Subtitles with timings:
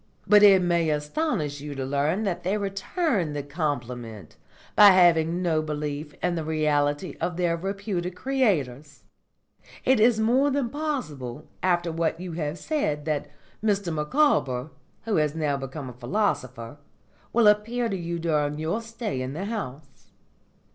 [0.25, 4.35] But it may astonish you to learn that they return the compliment
[4.75, 9.03] by having no belief in the reality of their reputed creators.
[9.85, 13.29] It is more than possible, after what you have said, that
[13.63, 14.71] Mr Micawber,
[15.03, 16.77] who has now become a philosopher,
[17.31, 20.07] will appear to you during your stay in the house.